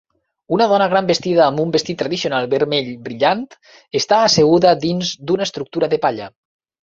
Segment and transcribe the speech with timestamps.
[0.55, 3.45] Una dona gran vestida amb un vestit tradicional vermell brillant
[4.01, 6.33] està asseguda dins d'una estructura de palla.